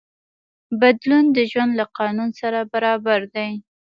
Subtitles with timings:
[0.79, 3.51] بدلون د ژوند له قانون سره برابر دی.